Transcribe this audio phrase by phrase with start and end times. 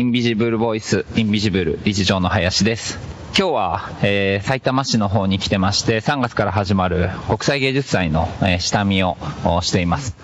[0.00, 2.98] インビジブルボイス、インビジブル理事長の林です。
[3.38, 9.18] 今日は、えー、埼玉市の方に来てまして、3月から始まる国際芸術祭の、えー下見を
[9.60, 10.16] しています。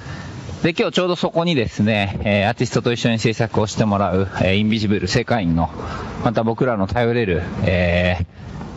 [0.62, 5.68] で、今日ちょうどそこにですね、えーアーティストと一緒に制作をしてもらう、えーインビジブル世界の、
[6.24, 8.16] また僕らの頼れる、え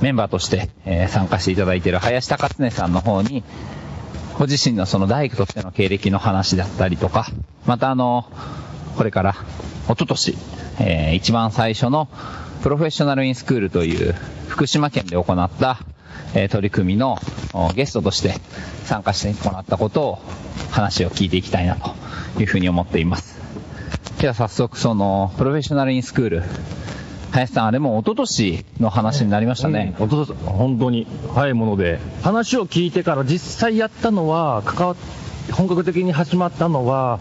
[0.02, 3.46] ーメンバーとして、えー参加していただいている林高常さんの方に、
[4.38, 7.28] ご自身のその大工としての経歴の話だったりとか、
[7.66, 8.26] またあの、
[8.98, 9.36] これから、
[9.90, 10.38] 一昨年、
[10.80, 12.08] えー一番最初の
[12.62, 14.14] プロフェッショナルインスクールという
[14.48, 15.80] 福島県で行った、
[16.36, 17.18] えー取り組みの
[17.74, 18.36] ゲストとして
[18.84, 20.20] 参加してもらったことを
[20.70, 21.96] 話を聞いていきたいなと
[22.40, 23.40] いうふうに思っています。
[24.20, 26.44] では早速そのプロフェッショナルインスクール、
[27.32, 29.96] 林さんあれも一昨年の話になりましたね。
[29.98, 34.96] うん、おと本当に早いもので話を聞いてから実際やったのは関わ
[35.52, 37.20] 本格的に始まったのは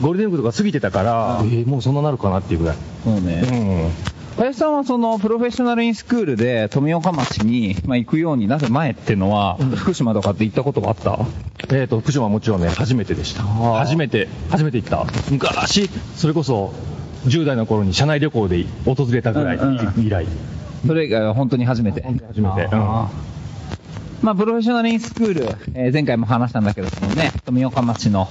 [0.00, 1.48] ゴールデンウィークとか過ぎてたから、うん。
[1.48, 3.90] えーもうそんななるかなっていうぐらい、そうね。
[4.36, 9.70] 林さんはそのプロフェッショナルインスクールで富岡町に、まあ、行くようになる前っていうのは、うん。
[9.70, 11.18] 福島とかって行ったことがあった？
[11.74, 13.42] えー、と福島はもちろんね初めてでした。
[13.42, 13.78] ー。
[13.78, 15.06] 初めて初めて行った。
[15.30, 16.74] 昔それこそ
[17.24, 20.04] 10代の頃に社内旅行で訪れたぐらい、うんうん。
[20.04, 20.26] 以来。
[20.86, 22.02] それ以外は本当に初めて。
[22.02, 22.68] 本当に初めて。
[22.74, 23.35] あー
[24.26, 28.26] まあ、プロフェッショナルインスクール、えー前回も話したんだけどもね、富岡町の、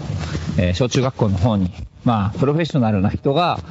[0.58, 1.72] えー小中学校の方に、
[2.04, 3.62] まあ、プロフェッショナルな人が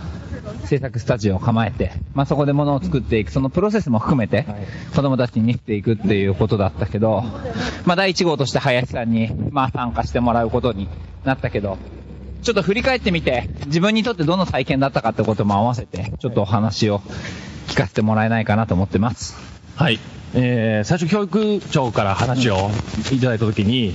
[0.65, 4.67] 制作スタジオを構えて、まあ、そこで物を作っていく、そのプロセスも含めてはい、
[4.97, 7.25] 子供たちに見せていくっていうことだったけど、
[7.85, 10.89] まあ、第1号として林さんに、まあ、参加してもらうことに
[11.25, 11.77] なったけど、
[12.41, 17.01] ちょっと振り返ってみて、自分にとってどの体験だったかってことも合わせて、ちょっとお話を
[17.67, 19.37] 聞かせてもらえないかなと思ってます。
[19.77, 20.01] はい、
[20.35, 22.71] えー最初教育長から話を
[23.13, 23.95] いただいたときに、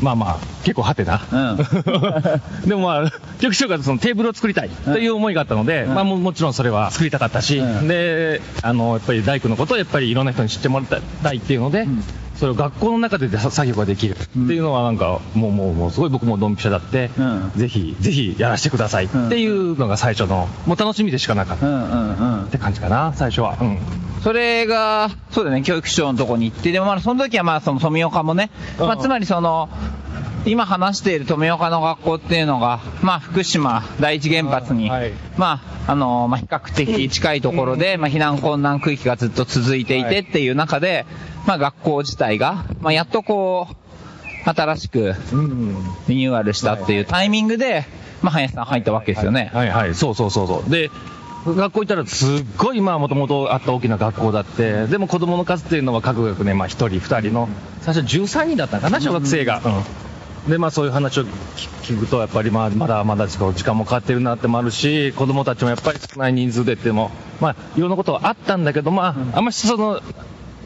[0.00, 1.58] まあまあ結構はてな、う
[2.68, 5.94] でもまあ教育長からそのテーブルを作りたいという思いがあったので、うん。
[5.94, 7.88] まあももちろんそれは作りたかったし、うん。
[7.88, 12.02] であのやっぱり大工のことをやっぱりいろんな人に知ってもらいたいっていうので、ん
[12.40, 14.16] それを学校の中で作業ができる。
[14.16, 17.52] っていうのはなんかもうもうもうすごい僕もドンピシャだって、うん。
[17.54, 19.04] ぜひぜひやらせてください。
[19.04, 21.66] っていうのが最初のもう楽しみでしかなかった。
[21.66, 22.48] うんうん。
[22.48, 23.58] て感じかな最初は。
[23.60, 23.78] うん。
[24.22, 28.86] それが、そうだね、教育長のとこに行って、でもまあその時はまあその富岡もね、うん。
[28.86, 29.68] まあつまりその、
[30.46, 41.04] 今話している富岡の学校っていうのが、まあ福島第一原発に、はいまああの、まあ比較的近いところで、まあ避難困難区域がずっと続いていはいてっていう中で、
[41.46, 45.74] まあ学校自体が、まあやっとこう、新しくうん
[46.08, 47.84] リニューアルしたっていうタイミングで、
[48.22, 49.50] まあ林さん入ったわけですよね。
[49.52, 49.76] はいはい。
[49.76, 50.70] はい、そうそうそうそう。
[50.70, 50.90] で、
[51.44, 57.48] 学校行ったらすっごいまあもともとあった大きな学校だって、でも子供の数っていうのは各学年まあ1人2人の、
[57.82, 59.60] 最初13人だったかな、小学生が。
[59.62, 60.09] うん
[60.48, 70.00] でまあそういう話を聞聞くとやっぱりまあまだまだ時間もかかってるなってもあるし子供たちもやっぱり少ない人数でってもまあいろんなことはあったんだけどまあ、あんまりその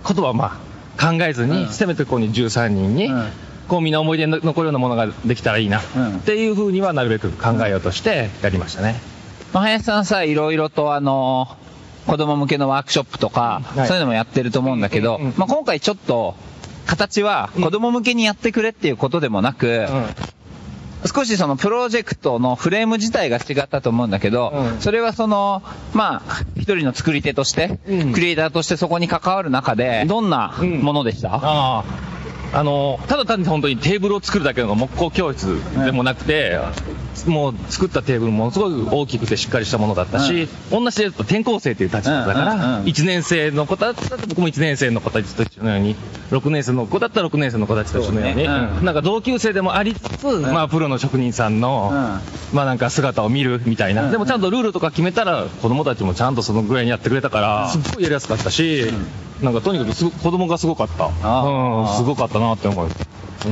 [0.02, 1.72] ことはまあ考えずに、うん。
[1.72, 3.28] せめてここに13人に、うん。
[3.68, 6.16] こうみんな思い出に残るようなものができたらいいな、うん。
[6.18, 9.00] っていうふうにはなるべく考えようとしてやりましたね。
[9.52, 11.56] まあ、林さんさ、いろいろとあの、
[12.06, 13.88] 子供向けのワークショップとか、はい。
[13.88, 16.34] そういうのもやってると思うんだけど、まあ、今回ちょっと、
[16.86, 19.86] 形は子供向けにやってくれっていうことでもなく、
[21.06, 24.80] 少しそのプロジェクトのフレーム自体が違ったと思うんだけど、うん。
[24.80, 25.62] それはその、
[25.92, 28.12] まあ、一人の作り手として、うん。
[28.12, 30.80] クリエイターとしてそこに関わる中で、どんなうん。
[30.80, 31.40] ものでした、あ
[31.80, 31.84] あ。
[32.54, 36.56] あのただ単に本当にテーブルを作るだけの木工教室でもなくて、
[37.26, 42.84] もう作ったテーブルものすごい大きくてしっかりしたものだったし、同じで言うと転校生っていう立場だかうんうんら、うん。
[42.84, 45.96] 1年生の子だったら僕も1年生の子たちと一緒のように
[46.36, 48.68] 6年生の子だったら6年生の子たちと一緒のようにそうね。
[48.78, 48.84] うん。
[48.84, 51.92] なんか同級生でもありつつ、まあ、プロの職人さんの、
[52.52, 54.10] まあなんか姿を見るみたいな、うん。
[54.10, 58.86] でもちゃんとルールとか決めたら子供たちもちゃんとそのぐらいにやってくれたから、すっごいやりやすかったし、
[59.42, 62.88] なんかとにかくすご子供がすごかった、あうん、すごかったなって思う。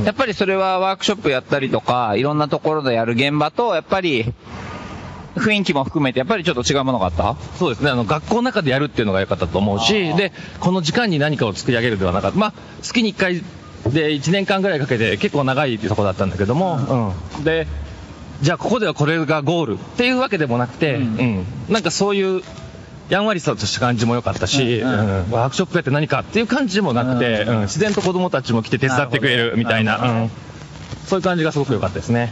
[0.05, 4.33] やっぱりそれはワークショップやったりとか、いろんなところでやる現場と、やっぱり、
[5.35, 7.35] 雰囲気も含めて、やっぱりちょっと違うものがあった？
[7.57, 13.35] そうですね、あの学校の中でやるっていうのが良かったと思うし、でこの時間に何かを作り上げるではなかった、まあ、月に1回
[13.91, 17.43] で1年間ぐらいかけて、結構長いとこだったんだけども、うん。
[17.43, 17.67] で
[18.41, 21.05] じゃあ、ここではこれがゴールっていうわけでもなくて、ううん。
[21.41, 22.43] んなんかそういう。
[23.09, 24.89] やんわりとした感じも良かったし、うん。
[24.89, 25.25] うん。
[25.25, 25.31] うん。
[25.31, 27.55] ワークショップやって何かっていう感じもなくて、うん。
[27.55, 27.61] うん。
[27.63, 30.21] 自然と子供たちも来て手伝ってくれるみたいな、なるほど。
[30.21, 30.29] うん。
[31.05, 32.31] そういう感じがすごく良かったですね。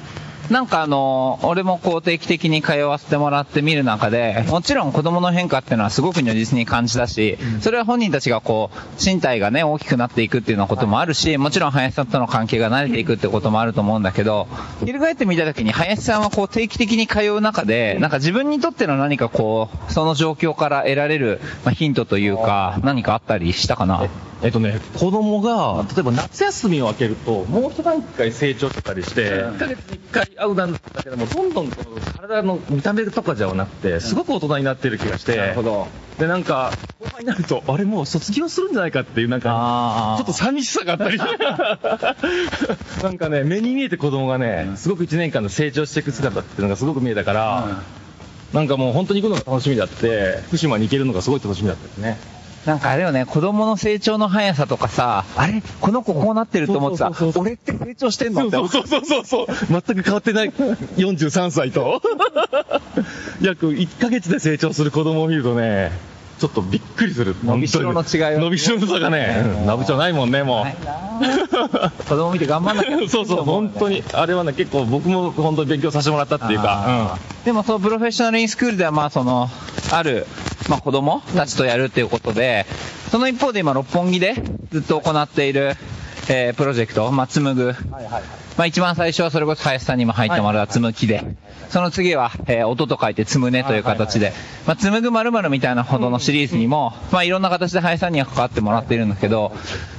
[0.51, 14.49] なんかあの、俺もこう定期的に通わせてもらって見る中で、もちろん子供の変化っていうのはすごく如実に感じたし、それは本人たちがこう、身体がね、大きくなっていくっていうようなこともあるし、もちろん林さんとの関係が慣れていくってこともあると思うんだけど、
[14.85, 24.05] 翻ってみたときに林さんはこう定期的に通う中で、なんか自分にとっての何かこう、その状況から得られる、まあ、ヒントというか、何かあったりしたかな？
[24.43, 29.55] えっとね、子供が、例えば夏休みを明けると、もう一段階成長してたりして、うん。
[29.55, 35.87] 1ヶ月に1回会うなんだけども、どんどんこう体の見た目とかじゃなくて、すごく大人になってる気がして、ど。
[36.17, 41.17] で、なんか、後輩になると、あれもう卒業するんじゃないかっていう、なんか、あちょっと寂しさがあったり。
[43.01, 47.83] なんかね、目に見えて子供がね、すごく1年間の成長していく姿っていうのがすごく見えたから、
[48.53, 52.17] なんかもう本当に行くのが楽しみだって、福島に行けるのがすごい楽しみだったですね。
[52.65, 55.63] なんかあれよね、子供の成長の速さとかさ、あれ？
[55.81, 58.51] この子こうなってると思ってさ俺って成長してんのって。
[58.51, 59.47] そうそうそうそうそう。
[59.69, 60.51] 全く変わってない。
[60.51, 62.01] 43歳と、
[63.41, 65.91] 約1ヶ月で成長する子供を見るとね、
[66.41, 67.35] ちょっとびっくりする。
[67.43, 69.65] 伸びしろの違い伸びしろの差がね、うん。
[69.67, 72.03] 伸びしろないもんね、もう。
[72.09, 72.97] 子供見て頑張んなきゃ。
[73.07, 74.03] そうそう、本当に。
[74.11, 79.51] あれはね、結構僕も本当に勉強させてもらったっていうか、でもそのプロフェッショナルインスクールではまあその、
[79.91, 80.25] ある、
[80.67, 82.65] まあ子供たちとやるっていうことで、
[83.11, 84.33] その一方で今六本木で
[84.71, 85.77] ずっと行っている、
[86.33, 87.75] えープロジェクト、まあ紡ぐ。
[88.57, 91.23] まあ一番最初はそれこそ林さんにも入ってもらった紡木で、
[91.69, 94.33] その次は、えー音と書いて紡ねという形で、
[94.65, 99.51] まあ紡ぐ〇〇みたいなほどのシリーズにも、まあいろんな形で林さんには関わってもらっているんだけど、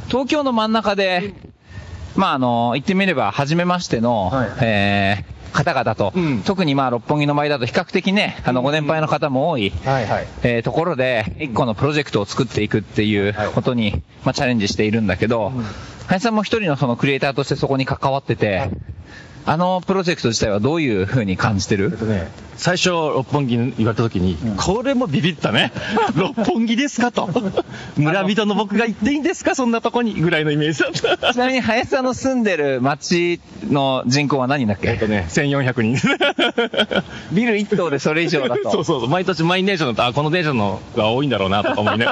[0.08, 1.34] 東京の真ん中で、
[2.17, 4.49] まああの、言ってみれば初めましての、はい。
[4.61, 6.43] えー方々と、うん。
[6.44, 10.26] 特にまあ六本木の場合だと比較的ね、あのご年配の方も多い、はいはい。
[10.44, 13.49] えーところで、一個のプロジェクトを作っていくっていうはい。
[13.50, 15.52] ことに、まあチャレンジしているんだけど、
[16.08, 18.70] 林さんも一人のそのクリエイターとしてそこに関わってて、
[19.44, 21.91] あのプロジェクト自体はどういう風に感じてる？
[21.93, 25.73] えっとね、最初、六本木に言われた時に、これもビビったね。
[26.15, 27.29] 六本木ですかと。
[27.97, 29.55] 村人の僕が行っていいんですか？
[29.56, 31.33] そんなとこにぐらいのイメージだった。
[31.35, 34.91] ちなみに林さんの住んでる町の人口は何だっけ？
[34.91, 35.99] えっとね、1400人。
[37.33, 38.71] ビル一棟でそれ以上だと。
[38.71, 42.06] そうそうそう、毎年満員電車乗ったあ、この電車のが多いんだろうなとか思いね。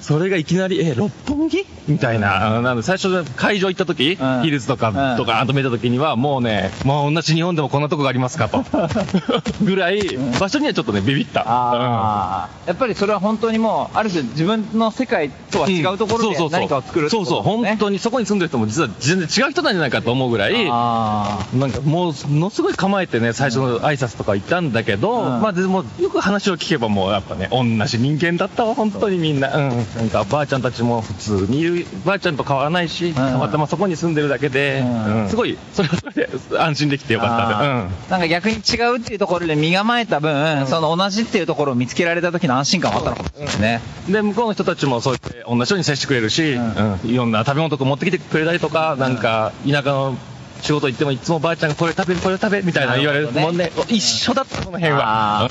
[0.00, 1.64] それがいきなり、え、六本木？
[1.88, 2.46] みたいな。
[2.46, 8.64] あのなんで最初会場行った時、うんヒルズとか、うんとか、あと見た時には、もうね、もう同じ日本でもこんなとこがありますかと。
[9.62, 11.44] ぐらい、場所にはちょっとね、ビビった。
[11.46, 12.68] あー。
[12.68, 16.60] やっぱりそれは本当にもう、ある種自分の世界とは違うところでんそうそうそう。
[16.60, 25.40] 何かを作るそうそう、本当にそこに住んでる人も実は全然違う人なんじゃないかと思うぐらい、あなんかもう、ものすごい構えてね、最初の挨拶とか行ったんだけど、うん。
[25.40, 29.54] まあでも、よく話を聞けばもうやっぱね、同じ人間だったわ、本当にみんな。
[29.54, 29.68] うん。
[29.96, 34.84] なんか、ばあちゃんたちも普通にいる、ばあちゃんと変わらないし、たまたまそこに住んでるだけで、
[35.28, 38.10] すごい、それはそれで安心できてよかったあー。
[38.10, 43.80] なんか逆に違うっていうところで身構えた分、その同じっていうところを見つけられた時の安心感もあったのかもしれないね。
[44.06, 44.12] うん。
[44.12, 47.00] で、向こうの人たちもそうやって同じように接してくれるし、ううん。
[47.04, 47.10] ん。
[47.10, 50.16] いろんな食べ物とか持ってきてくれたりとか、なんか、田舎の、
[50.62, 55.50] 仕事行ってもいつもばあちゃんがこれ食べるこれ食べるみたいな言われるもうね一緒だったその辺は。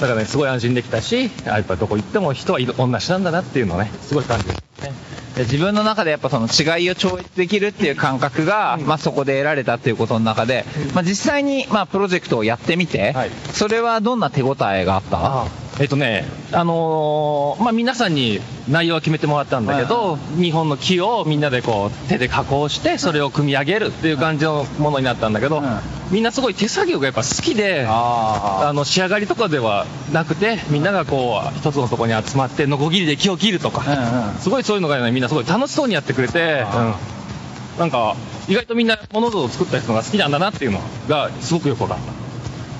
[0.00, 4.46] だからねすごい安心できたしあやっぱどこ行っても人は同じなんだなっていうのをねすごい感じ
[5.36, 10.64] 自分の中でやっぱその違いを超越できるっていう感覚が、まあそこで得られたっていうことの中で、
[10.94, 13.30] まあ実際にまあプロジェクトをやってみて、はい。
[13.52, 15.63] それはどんな手応えがあった？
[15.80, 18.38] えっとね、あのーまあ、皆さんに
[18.68, 25.80] 内容は決めてもらったんだけど、2本の木をみんなでこう手で加工して、それを組み上げるっていう感じのものになったんだけど、うん
[26.10, 36.94] みんなすごい手作業がやっぱ好きで、ああの仕上がりとかではなくて、みんながこう一つのところに集まって、ノコギリで木を切るとか、すごいそういうのがね、みんなすごい楽しそうにやってくれて、あ
[37.76, 37.80] うん。
[37.80, 38.16] なんか
[38.48, 42.23] 意外とみんな物事を作った人が好きなんだなっていうのがすごくよく分かった。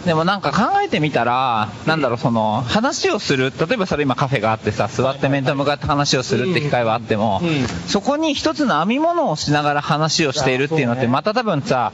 [0.04, 7.66] でもなんか考えてみたら、なんだろう、その、話をする、例えばそれ今カフェがあってさ、座って面と向かって話をするって機会はあっても、うん。
[7.88, 11.92] そこに一つの編み物をしながら話をしているっていうのって、また多分さ、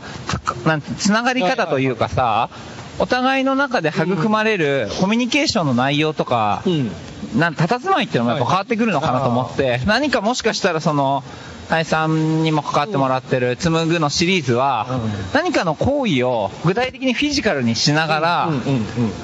[0.66, 2.50] なんてつながり方というかさ、
[2.98, 6.90] お互いの中で育まれるコミュニケーションの内容とか、うん。
[7.38, 11.22] なん佇まいっていうのもやっぱ変わってくるのかなと思って、何かもしかしたらその、
[11.70, 15.00] 林さんにも関わってもらってる紡ぐのシリーズは、うん。
[15.32, 18.48] 何かの行為を具体的にフィジカルにしながら、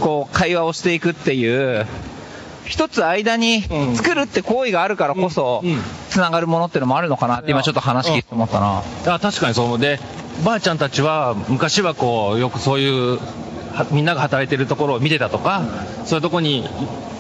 [0.01, 1.87] こう会話をしていくっていう、
[2.65, 8.83] 一つ間にうん作るって行為があるからこそうんうん、つながるものっていうのもあるのかなって今ちょっと話聞いて思ったな。
[9.07, 10.01] あ確かにそうで
[10.45, 13.19] ばあちゃんたちは昔はこうよくそういう
[13.73, 15.63] はみんなが働いてるところを見てたとか、
[16.05, 16.69] そういうとこに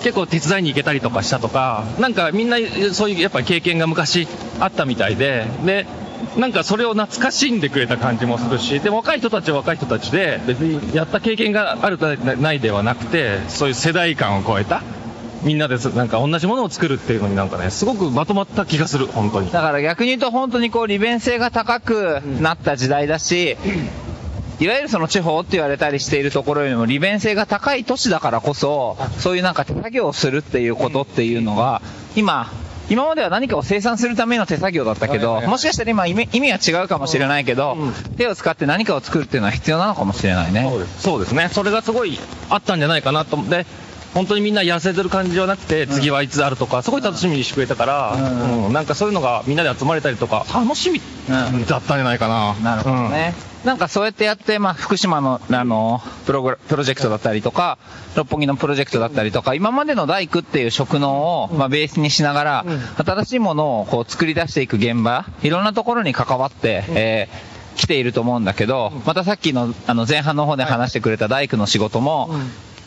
[0.06, 2.58] 結構手伝いに行けたりとかしたとかなんかみんな
[2.92, 4.28] そういうやっぱり経験が昔
[4.60, 5.84] あったみたいでで
[6.36, 11.98] なんかそれを懐かしんでくれた感じもするし、でも若い人たちは若い人たちで、別にやった経験がある
[12.38, 14.82] ないではなくて、そういう世代間を超えた、
[15.42, 19.50] みんなでなんか同じものを作るっていうのになんかね、すごくまとまった気がする、本当に。
[19.50, 23.56] だから逆に言うと本当にこう利便性が高くなった時代だし、
[24.58, 31.82] いわゆるその地方って言われたりしているところよりも利便性が高い都市だからこそ、そういうなんか手作業をするっていうことっていうのが、
[32.14, 32.50] 今、
[32.88, 37.76] 今までは何かを生産するための手作業だったけど、もしかしたら今意味意味は違うかもしれないけど、
[38.16, 40.70] 手を使って何かを作るっていうのは必要なのかもしれないね。
[41.00, 41.32] そうです。
[41.32, 41.48] ね。
[41.52, 43.36] それがすごいあったんじゃないかなと。
[43.36, 43.66] 思って、
[44.14, 48.16] 本当にみんな痩せてる感じじゃなくて、次はいつあるとか、すごい楽しみにしてくれたから、
[48.70, 51.66] なんかそういうのがみんなで集まれたりとか、楽しみうん。
[51.66, 52.54] だったんじゃないかな。
[52.62, 53.34] なるほどね。
[53.66, 57.78] なんかそうやってやって、まあ、福島の、あの、プログラプロジェクトだったりとか、
[58.14, 62.64] 六本木のプロジェクトだったりとか、今までの大工っていう職能を、まあ、ベースにしながら、
[62.96, 72.30] 新しいものをこう作り出していく現場、いろんなところに関わって、えー来ていると思うんだけど、またさっきのあの前半の方で話してくれた大工の仕事も、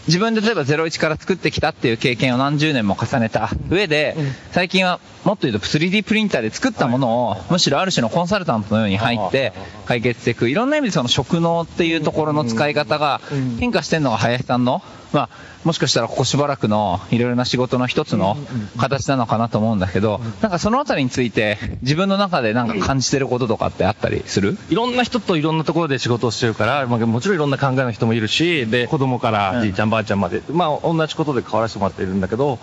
[0.09, 4.17] 自分で例えば01から作ってきたっていう経験を何十年も重ねた上で、
[4.51, 9.53] 最近はもっと言うと 3D プリンターで作ったものを、むしろある種のコンサルタントのように入って
[9.85, 10.49] 解決していく。
[10.49, 13.21] いろんな意味でその職能っていうところの使い方が
[13.59, 14.81] 変化してるのが林さんの、
[15.13, 15.29] まあ、
[15.65, 18.37] もしかしたらここしばらくのいろいろな仕事の一つの
[18.77, 24.57] 形なのかなと思うんだけど、なんかそのあたりについて自分の中でなんか感じてることとかってあったりする？
[24.69, 32.57] いろんな人といろんなところで仕事をしてるから、まあ、もちろんいろんな考えの人もいるし、で、子供からじいちゃんばあちゃんまで、まあ、同じことで変わらせてもらっているんだけど、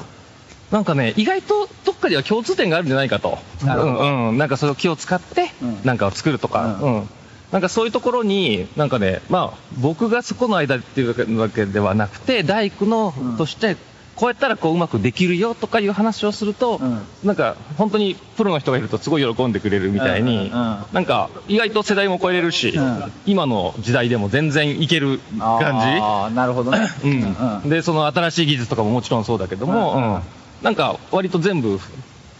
[0.71, 3.38] なんかね、意外とどっかには共通点があるんじゃないかと。
[3.65, 3.93] なるほど。
[3.99, 4.38] うん、うん。
[4.38, 7.09] なんかそれを気を使ってうん、なんかを作るとか、ううん。
[7.53, 13.76] なんかそういうところに、なんかね、まあ、僕がそこの間っていうわけではなくて、大工のうんとして、
[14.17, 17.03] こうやったらこううまくできるよとかいう話をすると、うん。
[17.23, 23.12] なんか本当にプロの人がいるとすごい喜んでくれるみたいに、なんか意外と世代も超えれるし、うん。
[23.26, 26.88] 今の時代でも全然いける感ああ、なるほどね。
[27.03, 30.23] じ、うんでその新しい技術とかももちろんそうだけども、
[30.62, 31.79] なんか割と全部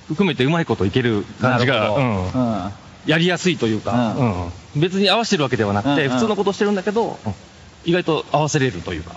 [0.09, 2.73] 含めてうまいこといける感じが、うん
[3.07, 4.21] やりやすいというか、う
[4.77, 4.81] うん。
[4.81, 6.17] 別に合わせてるわけではなくて、うんうん。
[6.17, 7.35] 普通のことをしてるんだけど、うん
[7.85, 9.15] 意外と合わせれるというか。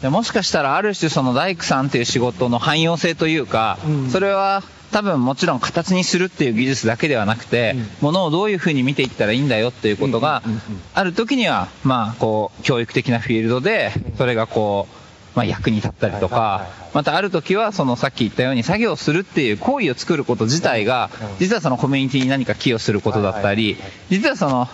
[0.00, 4.10] でもしかしたらある種その大工さんっていう仕事の汎用性というか、うん。
[4.10, 7.88] それは多分もちろん形にするっていう技術だけではなくて、うん。
[8.00, 10.62] ものをどういうふうに見ていったらいいんだよっていうことがうんうんうん
[10.94, 15.01] ある時にはまあこう教育的なフィールドでそれがこう
[15.34, 23.76] まあ役に立ったりとかはいまたある時はそのさっき言ったように作業するっていう行為を作ること自体がうん実はそのコミュニティに何か寄与することだったり
[24.10, 24.68] 実はその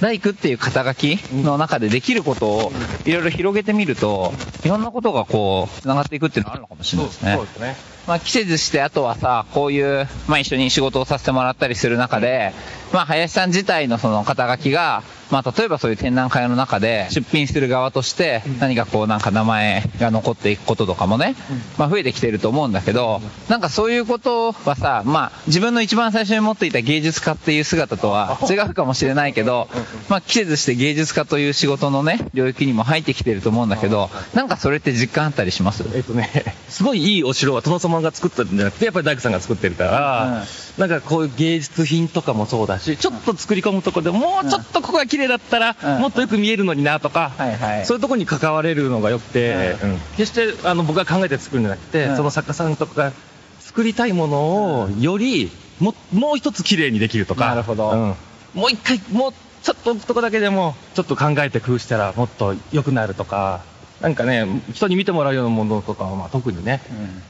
[0.00, 2.72] 大工っていう肩書きの中でできることを
[3.04, 7.46] いろいろ広げてみると、いろんなことがこう、繋がっていくっていうのがあるのかもしれないですねそう。
[7.46, 7.76] ですね。
[8.06, 12.52] まあ、季節して、あとはさ、こういう、まあ、一緒に仕事をさせてもらったりする中で、
[12.92, 21.34] まあ、林さん自体のその肩書きが、まあ、例えばそういう展覧会の中で出品する側として、何かこう、なんか名前が残っていくこととかもね、
[21.78, 29.66] まあ、増えてきてると思うんだけど、なんかそういうことはさ、まあ、自分の一番最初に持っていた芸術家っていう姿とは違うかもしれないけど、
[30.08, 35.84] まあ、季節して芸術家という仕事のね、領域にも入ってきてると思うんだけど、なんかそれって実感あったりします？
[35.92, 40.44] えっとね、すごいいいお城は殿様が作ったんじゃなくて、やっぱり大工さんが作ってるから、
[40.78, 46.00] なんかこういう芸術品とかもそうだし、ちょっと作り込むところでもうちょっとここが綺麗だったら、うん。
[46.00, 47.86] もっとよく見えるのになとか、はいはい。
[47.86, 49.90] そういうところに関われるのがよくて、うん。
[49.90, 52.16] うん決してあの僕が考えて作るんじゃなくて、うん。
[52.16, 53.12] その作家さんとかが
[53.60, 55.50] 作りたいものをより
[55.80, 57.90] ももう一つ綺麗にできるとか、なるほど。
[57.90, 58.14] うん。
[58.54, 63.62] もう一回、もうちょっと置くとこだけでも、ちょっと考えて工夫したらもっと良くなるとか、
[64.00, 66.82] なんかね、人に見てもらうようなものとかは、まあ、特にね、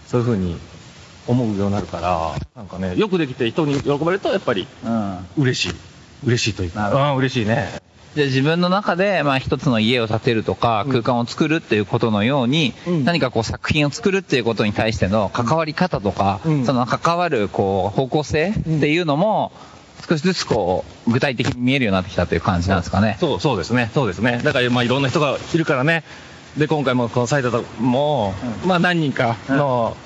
[0.07, 0.57] そういうふうに
[1.29, 4.91] 思うようになるから、なんかね、よくできて人に喜ばれると、やっぱりうん。
[4.91, 5.27] うん。
[5.39, 5.75] 嬉しい。
[6.25, 7.69] 嬉しいというか、なるほどうん、嬉しいね。
[8.15, 19.53] じゃあ自分の中で、まあ一つの家を建てるとか、うん空間を作るっていうことのように、うん何かこう作品を作るっていうことに対しての関わり方とか、うんその関わるこう方向性っていうのも、
[20.09, 23.17] 少しずつこう、具体的に見えるようになってきたという感じなんですかね。
[23.21, 23.91] そう、そうですね。
[23.93, 24.41] そうですね。
[24.45, 26.05] だから、まあ、いろんな人がいるからね。
[26.57, 28.69] で、今回もこのサイトも、うん。
[28.69, 29.97] まあ、何人かの、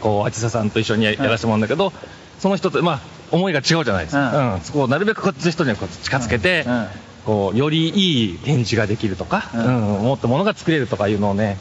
[0.00, 1.92] こう、あちささんと一緒にややらせてもらうんだけど、
[2.40, 4.36] その人と、まあ、思いが違うじゃないですか。
[4.36, 4.52] うん。
[4.54, 4.60] うん。
[4.62, 6.86] そこをなるべくこっちの人にはこう近づけて、うん。
[7.24, 10.00] こう、よりいい展示ができるとか、ううん。
[10.00, 11.58] ん、もっとものが作れるとかいうのをね、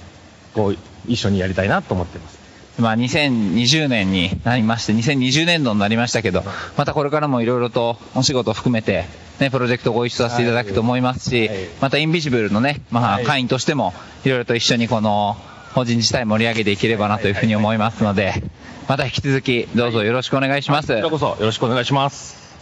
[0.56, 2.41] こう、一緒にやりたいなと思ってます。
[2.80, 6.44] まあ2020年になりまして、2020年度になりましたけど、
[6.78, 9.06] またこれからもいろいろとお仕事を含めて、
[9.40, 15.36] ね、プロジェクトをご一緒させていただくと思いますし、はいまたインビジブルのね、まあはい会員としても、いろいろと一緒にこの
[15.74, 18.44] 法人自体盛り上げていければなというふうに思いますので、
[18.88, 20.88] また引き続きどうぞよろしくお願いします。
[20.90, 22.56] こちらこそよろしくお願いします。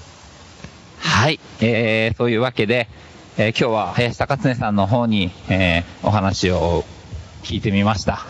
[0.99, 2.87] はい、えー、そういうわけで、
[3.37, 6.85] えー今日は林高常さんの方に、えーお話を
[7.43, 8.25] 聞いてみました。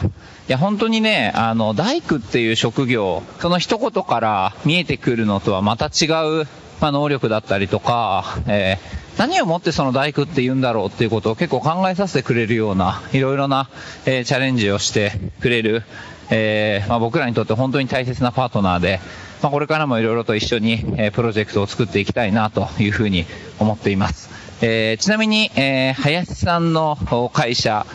[0.50, 6.08] いや、本当にね、あの、大工っていう職業、その一言から見えてくるのとはまた違
[6.42, 6.48] う、
[6.82, 13.70] まあ、能力だったりとか、えー何をもってその大工って言うんだろうっていうことを結構考えさせてくれるような、いろいろな、
[14.06, 15.84] えーチャレンジをしてくれる、
[16.30, 19.02] えーまあ、僕らにとって本当に大切なパートナーで、
[19.44, 23.26] まあ、これからもいろいろと一緒に、えプロジェクトを作っていきたいなというふうに
[23.60, 24.30] 思っています。
[24.62, 26.98] えちなみに、え林さんの
[27.34, 27.86] 会社、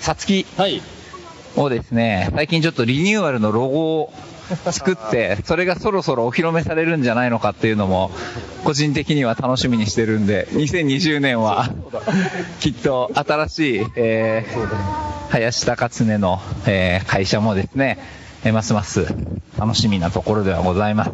[0.00, 0.82] さつきはい。
[1.56, 4.12] をですね、最近ちょっとリニューアルのロゴを
[4.70, 8.10] 作って、 それがそろそろお披露目されるんじゃないのかっていうのも、
[8.64, 11.70] 個人的には楽しみにしてるんで、2020年は、
[12.60, 17.98] きっと新しい、えー林高常の、えー会社もですね、
[18.44, 19.06] えーますます
[19.58, 21.10] 楽しみなところではございます。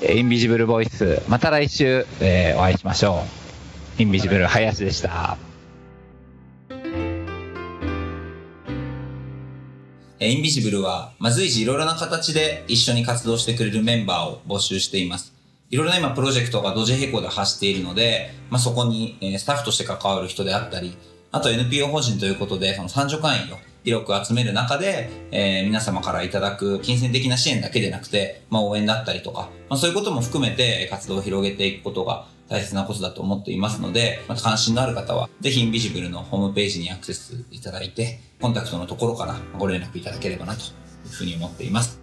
[0.00, 3.24] えーインビジブルボイス、また来週、えーお会いしましょ
[3.98, 4.02] う。
[4.02, 5.36] インビジブル林でした。
[10.30, 15.32] インビジブルは、まあ、随時いろいろな形で一緒に活動してくれるメンバーを募集しています。
[15.70, 20.96] いろいろな今プロジェクトが同時並行で走っているので、まあ、そこに、スタッフとして関わる人であったり、
[21.32, 40.64] あと NPO 法人ということで、その参助会員を広く集める中で、えー皆様からいただく金銭的な支援だけでなくて、まあ、応援だったりとか、まあ、そういうことも含めて活動を広げていくことが大切なことだと思っていますので、また関心のある方は、ぜひインビジブルのホームページにアクセスいただいて、コンタクトのところからご連絡いただければなとい
[41.06, 42.01] うふうに思っています。